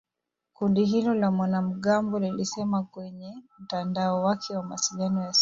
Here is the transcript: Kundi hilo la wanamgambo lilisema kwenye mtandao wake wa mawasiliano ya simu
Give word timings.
Kundi 0.53 0.85
hilo 0.85 1.13
la 1.13 1.29
wanamgambo 1.29 2.19
lilisema 2.19 2.83
kwenye 2.83 3.33
mtandao 3.59 4.23
wake 4.23 4.55
wa 4.55 4.63
mawasiliano 4.63 5.21
ya 5.23 5.33
simu 5.33 5.39